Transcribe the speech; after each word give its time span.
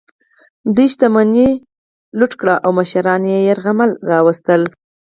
دوی 0.75 0.87
شتمني 0.93 1.37
یې 1.51 1.59
لوټ 2.19 2.33
کړه 2.41 2.55
او 2.65 2.71
مشران 2.79 3.21
یې 3.31 3.37
یرغمل 3.47 3.91
راوستل. 4.09 4.61